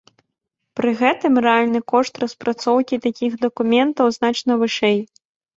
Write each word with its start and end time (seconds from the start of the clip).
Пры 0.79 0.89
гэтым 1.01 1.33
рэальны 1.45 1.81
кошт 1.93 2.13
распрацоўкі 2.23 3.01
такіх 3.07 3.31
дакументаў 3.47 4.07
значна 4.17 4.53
вышэй. 4.65 4.99